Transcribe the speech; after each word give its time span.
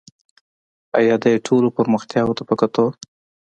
آیا 0.99 1.15
دې 1.23 1.33
ټولو 1.47 1.67
پرمختیاوو 1.77 2.37
ته 2.37 2.43
په 2.49 2.55
کتو 2.61 2.85